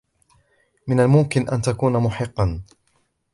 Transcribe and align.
من 0.87 0.99
الممكن 0.99 1.49
أن 1.49 1.61
تكون 1.61 1.97
محقا. 1.97 2.61